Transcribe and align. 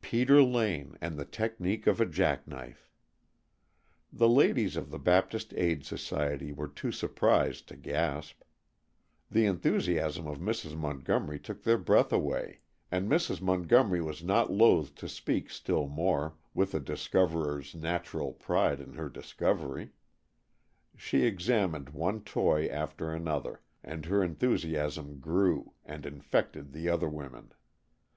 Peter 0.00 0.40
Lane 0.44 0.96
and 1.00 1.18
the 1.18 1.24
technique 1.24 1.88
of 1.88 2.00
a 2.00 2.06
jack 2.06 2.46
knife! 2.46 2.88
The 4.12 4.28
ladies 4.28 4.76
of 4.76 4.90
the 4.92 4.98
Baptist 5.00 5.52
Aid 5.56 5.84
Society 5.84 6.52
were 6.52 6.68
too 6.68 6.92
surprised 6.92 7.66
to 7.66 7.76
gasp. 7.76 8.42
The 9.28 9.44
enthusiasm 9.44 10.28
of 10.28 10.38
Mrs. 10.38 10.76
Montgomery 10.76 11.40
took 11.40 11.64
their 11.64 11.78
breath 11.78 12.12
away, 12.12 12.60
and 12.92 13.10
Mrs. 13.10 13.40
Montgomery 13.42 14.00
was 14.00 14.22
not 14.22 14.52
loth 14.52 14.94
to 14.94 15.08
speak 15.08 15.50
still 15.50 15.88
more, 15.88 16.36
with 16.54 16.72
a 16.72 16.78
discoverer's 16.78 17.74
natural 17.74 18.34
pride 18.34 18.78
in 18.80 18.92
her 18.92 19.08
discovery. 19.08 19.90
She 20.96 21.24
examined 21.24 21.88
one 21.88 22.20
toy 22.22 22.68
after 22.68 23.12
another, 23.12 23.62
and 23.82 24.06
her 24.06 24.22
enthusiasm 24.22 25.18
grew, 25.18 25.72
and 25.84 26.06
infected 26.06 26.70
the 26.72 26.88
other 26.88 27.08
women. 27.08 27.52